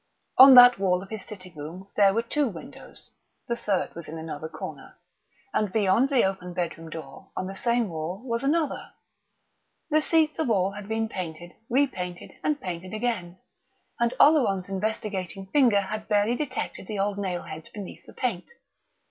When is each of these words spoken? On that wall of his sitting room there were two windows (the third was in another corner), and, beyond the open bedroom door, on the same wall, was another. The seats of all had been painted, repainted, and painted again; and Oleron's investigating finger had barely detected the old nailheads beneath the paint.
On 0.39 0.55
that 0.55 0.79
wall 0.79 1.03
of 1.03 1.09
his 1.11 1.21
sitting 1.25 1.53
room 1.55 1.87
there 1.95 2.11
were 2.11 2.23
two 2.23 2.47
windows 2.47 3.11
(the 3.47 3.55
third 3.55 3.93
was 3.93 4.07
in 4.07 4.17
another 4.17 4.49
corner), 4.49 4.97
and, 5.53 5.71
beyond 5.71 6.09
the 6.09 6.23
open 6.23 6.55
bedroom 6.55 6.89
door, 6.89 7.29
on 7.37 7.45
the 7.45 7.53
same 7.53 7.87
wall, 7.87 8.19
was 8.25 8.41
another. 8.41 8.91
The 9.91 10.01
seats 10.01 10.39
of 10.39 10.49
all 10.49 10.71
had 10.71 10.87
been 10.87 11.07
painted, 11.07 11.51
repainted, 11.69 12.31
and 12.43 12.59
painted 12.59 12.95
again; 12.95 13.37
and 13.99 14.11
Oleron's 14.19 14.69
investigating 14.69 15.45
finger 15.53 15.81
had 15.81 16.07
barely 16.07 16.33
detected 16.35 16.87
the 16.87 16.97
old 16.97 17.19
nailheads 17.19 17.71
beneath 17.71 18.03
the 18.07 18.13
paint. 18.13 18.45